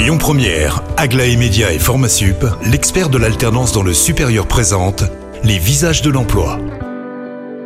Lyon 0.00 0.16
Première, 0.16 0.82
Aglaé 0.96 1.36
Média 1.36 1.74
et 1.74 1.78
Formasup, 1.78 2.46
l'expert 2.64 3.10
de 3.10 3.18
l'alternance 3.18 3.72
dans 3.72 3.82
le 3.82 3.92
supérieur 3.92 4.46
présente 4.46 5.04
les 5.44 5.58
visages 5.58 6.00
de 6.00 6.08
l'emploi. 6.08 6.58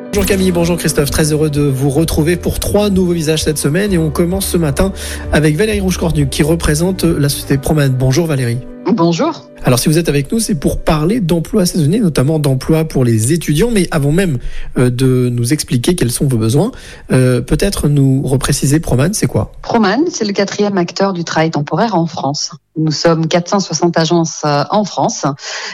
Bonjour 0.09 0.27
Camille, 0.27 0.51
bonjour 0.51 0.77
Christophe, 0.77 1.13
très 1.13 1.31
heureux 1.31 1.49
de 1.49 1.63
vous 1.63 1.91
retrouver 1.91 2.35
pour 2.35 2.59
trois 2.59 2.91
nouveaux 2.91 3.13
visages 3.13 3.45
cette 3.45 3.59
semaine 3.59 3.93
et 3.93 3.99
on 3.99 4.11
commence 4.11 4.47
ce 4.47 4.57
matin 4.57 4.93
avec 5.31 5.57
Valérie 5.57 5.79
Rouge-Cornu 5.79 6.29
qui 6.29 6.43
représente 6.43 7.05
la 7.05 7.29
société 7.29 7.57
Proman. 7.57 7.95
Bonjour 7.97 8.27
Valérie. 8.27 8.59
Bonjour. 8.87 9.49
Alors 9.65 9.79
si 9.79 9.89
vous 9.89 9.97
êtes 9.97 10.11
avec 10.11 10.31
nous, 10.31 10.41
c'est 10.41 10.55
pour 10.55 10.83
parler 10.83 11.21
d'emploi 11.21 11.65
saisonnier, 11.65 12.01
notamment 12.01 12.39
d'emploi 12.39 12.85
pour 12.85 13.03
les 13.03 13.33
étudiants. 13.33 13.71
Mais 13.71 13.89
avant 13.91 14.13
même 14.13 14.39
euh, 14.77 14.91
de 14.91 15.31
nous 15.31 15.53
expliquer 15.53 15.95
quels 15.95 16.11
sont 16.11 16.27
vos 16.27 16.37
besoins, 16.37 16.71
euh, 17.11 17.41
peut-être 17.41 17.89
nous 17.89 18.23
repréciser 18.23 18.79
Proman, 18.81 19.15
c'est 19.15 19.27
quoi? 19.27 19.53
Proman, 19.63 20.05
c'est 20.11 20.27
le 20.27 20.33
quatrième 20.33 20.77
acteur 20.77 21.15
du 21.15 21.25
travail 21.25 21.51
temporaire 21.51 21.95
en 21.95 22.07
France. 22.07 22.53
Nous 22.77 22.93
sommes 22.93 23.27
460 23.27 23.97
agences 23.97 24.43
euh, 24.45 24.65
en 24.71 24.85
France 24.85 25.25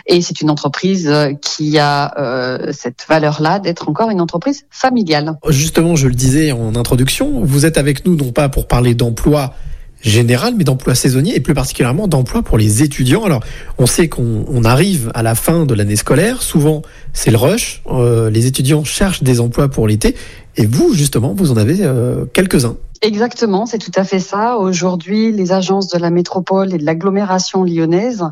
et 0.07 0.21
c'est 0.21 0.41
une 0.41 0.51
entreprise 0.51 1.11
qui 1.41 1.79
a 1.79 2.13
euh, 2.19 2.73
cette 2.73 3.07
valeur-là 3.09 3.59
d'être 3.59 3.89
encore 3.89 4.11
une 4.11 4.21
entreprise 4.21 4.67
familiale. 4.71 5.37
Justement, 5.49 5.97
je 5.97 6.07
le 6.07 6.15
disais 6.15 6.53
en 6.53 6.77
introduction, 6.77 7.41
vous 7.43 7.67
êtes 7.67 7.79
avec 7.79 8.07
nous 8.07 8.15
non 8.15 8.31
pas 8.33 8.49
pour 8.49 8.69
parler 8.69 8.95
d'emploi 8.95 9.55
général, 10.03 10.55
mais 10.57 10.65
d'emploi 10.65 10.95
saisonnier 10.95 11.37
et 11.37 11.41
plus 11.41 11.55
particulièrement 11.55 12.09
d'emploi 12.09 12.43
pour 12.43 12.59
les 12.59 12.83
étudiants. 12.83 13.25
Alors, 13.25 13.43
on 13.79 13.87
sait 13.87 14.09
qu'on 14.09 14.65
arrive 14.65 15.11
à 15.15 15.23
la 15.23 15.35
fin 15.35 15.67
de 15.67 15.75
l'année 15.75 15.97
scolaire. 15.97 16.43
Souvent, 16.43 16.83
c'est 17.13 17.31
le 17.31 17.37
rush. 17.37 17.83
Euh, 17.87 18.31
les 18.31 18.47
étudiants 18.47 18.85
cherchent 18.85 19.23
des 19.23 19.41
emplois 19.41 19.69
pour 19.69 19.87
l'été. 19.87 20.15
Et 20.57 20.67
vous, 20.67 20.95
justement, 20.95 21.35
vous 21.35 21.53
en 21.53 21.57
avez 21.57 21.79
euh, 21.81 22.25
quelques-uns. 22.33 22.77
Exactement, 23.03 23.65
c'est 23.65 23.79
tout 23.79 23.93
à 23.95 24.05
fait 24.05 24.19
ça. 24.19 24.59
Aujourd'hui, 24.59 25.33
les 25.33 25.53
agences 25.53 25.89
de 25.89 25.99
la 25.99 26.11
métropole 26.11 26.75
et 26.75 26.79
de 26.79 26.85
l'agglomération 26.85 27.65
lyonnaise 27.65 28.25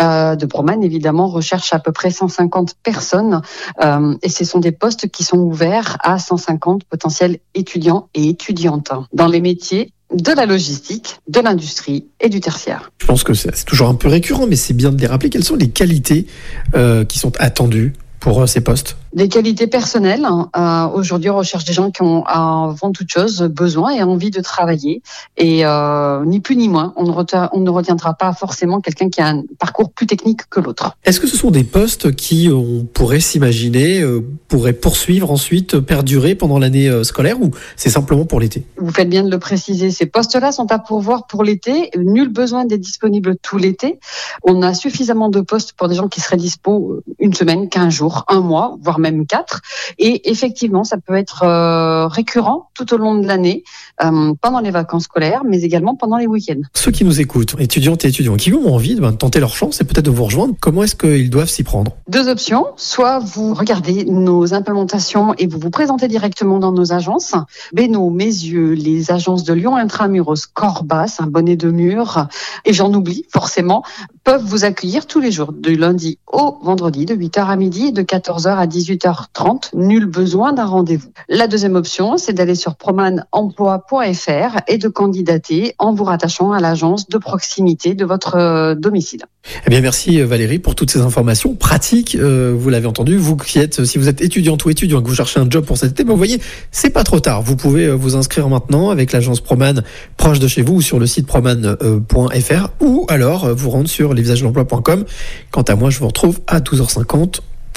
euh, 0.00 0.34
de 0.34 0.44
Proman, 0.44 0.82
évidemment, 0.82 1.28
recherchent 1.28 1.72
à 1.72 1.78
peu 1.78 1.92
près 1.92 2.10
150 2.10 2.74
personnes. 2.82 3.42
Euh, 3.82 4.16
et 4.22 4.28
ce 4.28 4.44
sont 4.44 4.58
des 4.58 4.72
postes 4.72 5.08
qui 5.08 5.22
sont 5.22 5.38
ouverts 5.38 5.98
à 6.00 6.18
150 6.18 6.84
potentiels 6.84 7.38
étudiants 7.54 8.08
et 8.14 8.28
étudiantes 8.28 8.90
dans 9.12 9.28
les 9.28 9.40
métiers 9.40 9.92
de 10.14 10.32
la 10.32 10.46
logistique, 10.46 11.20
de 11.28 11.40
l'industrie 11.40 12.06
et 12.20 12.28
du 12.28 12.40
tertiaire. 12.40 12.90
Je 13.00 13.06
pense 13.06 13.22
que 13.22 13.34
c'est 13.34 13.64
toujours 13.64 13.88
un 13.88 13.94
peu 13.94 14.08
récurrent, 14.08 14.46
mais 14.46 14.56
c'est 14.56 14.74
bien 14.74 14.90
de 14.90 15.00
les 15.00 15.06
rappeler. 15.06 15.30
Quelles 15.30 15.44
sont 15.44 15.56
les 15.56 15.68
qualités 15.68 16.26
euh, 16.74 17.04
qui 17.04 17.18
sont 17.18 17.32
attendues 17.38 17.92
pour 18.20 18.42
euh, 18.42 18.46
ces 18.46 18.62
postes 18.62 18.96
des 19.12 19.28
qualités 19.28 19.66
personnelles. 19.66 20.24
Hein. 20.24 20.50
Euh, 20.56 20.96
Aujourd'hui, 20.96 21.30
on 21.30 21.36
recherche 21.36 21.64
des 21.64 21.72
gens 21.72 21.90
qui 21.90 22.02
ont, 22.02 22.24
avant 22.24 22.92
toute 22.92 23.10
chose, 23.10 23.42
besoin 23.42 23.92
et 23.92 24.02
envie 24.02 24.30
de 24.30 24.40
travailler. 24.40 25.02
Et 25.36 25.64
euh, 25.64 26.24
ni 26.24 26.40
plus 26.40 26.56
ni 26.56 26.68
moins, 26.68 26.92
on 26.96 27.04
ne, 27.04 27.48
on 27.52 27.60
ne 27.60 27.70
retiendra 27.70 28.14
pas 28.14 28.32
forcément 28.32 28.80
quelqu'un 28.80 29.08
qui 29.08 29.20
a 29.20 29.28
un 29.28 29.42
parcours 29.58 29.90
plus 29.92 30.06
technique 30.06 30.48
que 30.50 30.60
l'autre. 30.60 30.92
Est-ce 31.04 31.20
que 31.20 31.26
ce 31.26 31.36
sont 31.36 31.50
des 31.50 31.64
postes 31.64 32.14
qui, 32.14 32.48
on 32.52 32.84
pourrait 32.84 33.20
s'imaginer, 33.20 34.00
euh, 34.00 34.24
pourraient 34.48 34.72
poursuivre 34.72 35.30
ensuite, 35.30 35.78
perdurer 35.78 36.34
pendant 36.34 36.58
l'année 36.58 36.88
euh, 36.88 37.04
scolaire 37.04 37.40
ou 37.40 37.50
c'est 37.76 37.90
simplement 37.90 38.24
pour 38.24 38.40
l'été? 38.40 38.64
Vous 38.76 38.90
faites 38.90 39.08
bien 39.08 39.22
de 39.22 39.30
le 39.30 39.38
préciser. 39.38 39.90
Ces 39.90 40.06
postes-là 40.06 40.52
sont 40.52 40.70
à 40.72 40.78
pourvoir 40.78 41.26
pour 41.26 41.44
l'été. 41.44 41.90
Nul 41.96 42.28
besoin 42.28 42.64
d'être 42.64 42.80
disponible 42.80 43.36
tout 43.42 43.58
l'été. 43.58 43.98
On 44.42 44.62
a 44.62 44.74
suffisamment 44.74 45.28
de 45.28 45.40
postes 45.40 45.72
pour 45.72 45.88
des 45.88 45.94
gens 45.94 46.08
qui 46.08 46.20
seraient 46.20 46.36
dispo 46.36 46.92
euh, 46.92 47.02
une 47.18 47.34
semaine, 47.34 47.68
quinze 47.68 47.92
jours, 47.92 48.24
un 48.28 48.40
mois, 48.40 48.76
voire 48.82 48.97
même 48.98 49.26
quatre. 49.26 49.60
Et 49.98 50.30
effectivement, 50.30 50.84
ça 50.84 50.96
peut 50.98 51.14
être 51.14 51.42
euh, 51.42 52.06
récurrent 52.08 52.70
tout 52.74 52.92
au 52.94 52.96
long 52.96 53.16
de 53.16 53.26
l'année, 53.26 53.64
euh, 54.04 54.32
pendant 54.40 54.60
les 54.60 54.70
vacances 54.70 55.04
scolaires, 55.04 55.42
mais 55.44 55.62
également 55.62 55.94
pendant 55.96 56.16
les 56.16 56.26
week-ends. 56.26 56.60
Ceux 56.74 56.90
qui 56.90 57.04
nous 57.04 57.20
écoutent, 57.20 57.56
étudiantes 57.58 58.04
et 58.04 58.08
étudiants, 58.08 58.36
qui 58.36 58.52
ont 58.52 58.72
envie 58.72 58.94
ben, 58.94 59.12
de 59.12 59.16
tenter 59.16 59.40
leur 59.40 59.54
chance 59.54 59.80
et 59.80 59.84
peut-être 59.84 60.04
de 60.04 60.10
vous 60.10 60.24
rejoindre, 60.24 60.54
comment 60.60 60.82
est-ce 60.82 60.94
qu'ils 60.94 61.30
doivent 61.30 61.48
s'y 61.48 61.64
prendre? 61.64 61.92
Deux 62.08 62.28
options. 62.28 62.66
Soit 62.76 63.18
vous 63.18 63.54
regardez 63.54 64.04
nos 64.04 64.54
implémentations 64.54 65.34
et 65.38 65.46
vous 65.46 65.58
vous 65.58 65.70
présentez 65.70 66.08
directement 66.08 66.58
dans 66.58 66.72
nos 66.72 66.92
agences. 66.92 67.34
Beno, 67.72 68.10
Mes 68.10 68.24
Yeux, 68.24 68.72
les 68.72 69.10
agences 69.10 69.44
de 69.44 69.52
Lyon 69.52 69.76
Intramuros, 69.76 70.46
Corbas, 70.52 71.16
un 71.18 71.26
bonnet 71.26 71.56
de 71.56 71.70
mur, 71.70 72.28
et 72.64 72.72
j'en 72.72 72.92
oublie 72.92 73.24
forcément, 73.30 73.82
peuvent 74.24 74.44
vous 74.44 74.64
accueillir 74.64 75.06
tous 75.06 75.20
les 75.20 75.30
jours, 75.30 75.52
du 75.52 75.76
lundi 75.76 76.18
au 76.26 76.58
vendredi, 76.62 77.06
de 77.06 77.14
8h 77.14 77.46
à 77.46 77.56
midi 77.56 77.86
et 77.86 77.92
de 77.92 78.02
14h 78.02 78.56
à 78.56 78.66
18h30. 78.88 79.70
Nul 79.74 80.06
besoin 80.06 80.52
d'un 80.52 80.64
rendez-vous. 80.64 81.12
La 81.28 81.46
deuxième 81.46 81.74
option, 81.74 82.16
c'est 82.16 82.32
d'aller 82.32 82.54
sur 82.54 82.76
promanemploi.fr 82.76 84.60
et 84.66 84.78
de 84.78 84.88
candidater 84.88 85.74
en 85.78 85.92
vous 85.92 86.04
rattachant 86.04 86.52
à 86.52 86.60
l'agence 86.60 87.08
de 87.08 87.18
proximité 87.18 87.94
de 87.94 88.04
votre 88.04 88.36
euh, 88.36 88.74
domicile. 88.74 89.22
Eh 89.66 89.70
bien, 89.70 89.80
merci 89.80 90.20
euh, 90.20 90.26
Valérie 90.26 90.58
pour 90.58 90.74
toutes 90.74 90.90
ces 90.90 91.00
informations 91.00 91.54
pratiques. 91.54 92.14
Euh, 92.14 92.54
vous 92.56 92.70
l'avez 92.70 92.86
entendu, 92.86 93.16
vous 93.16 93.36
qui 93.36 93.58
êtes, 93.58 93.84
si 93.84 93.98
vous 93.98 94.08
êtes 94.08 94.20
étudiante 94.20 94.64
ou 94.64 94.70
étudiant, 94.70 95.02
que 95.02 95.08
vous 95.08 95.14
cherchez 95.14 95.40
un 95.40 95.48
job 95.48 95.64
pour 95.64 95.76
cet 95.76 95.92
été, 95.92 96.04
mais 96.04 96.10
vous 96.10 96.16
voyez, 96.16 96.40
c'est 96.70 96.90
pas 96.90 97.04
trop 97.04 97.20
tard. 97.20 97.42
Vous 97.42 97.56
pouvez 97.56 97.88
vous 97.90 98.16
inscrire 98.16 98.48
maintenant 98.48 98.90
avec 98.90 99.12
l'agence 99.12 99.40
Proman 99.40 99.82
proche 100.16 100.38
de 100.38 100.48
chez 100.48 100.62
vous 100.62 100.74
ou 100.74 100.82
sur 100.82 100.98
le 100.98 101.06
site 101.06 101.26
proman.fr 101.26 102.68
ou 102.80 103.06
alors 103.08 103.54
vous 103.54 103.70
rendre 103.70 103.88
sur 103.88 104.14
lesvisagesdelemploi.com. 104.14 105.04
Quant 105.50 105.62
à 105.62 105.74
moi, 105.74 105.90
je 105.90 105.98
vous 105.98 106.06
retrouve 106.06 106.40
à 106.46 106.60
12h50 106.60 107.40